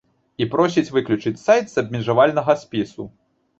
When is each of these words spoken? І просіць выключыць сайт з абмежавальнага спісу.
І 0.43 0.45
просіць 0.53 0.91
выключыць 0.95 1.43
сайт 1.43 1.69
з 1.75 1.77
абмежавальнага 1.83 2.59
спісу. 2.65 3.11